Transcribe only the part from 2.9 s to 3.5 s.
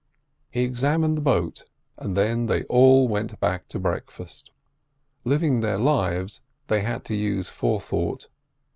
went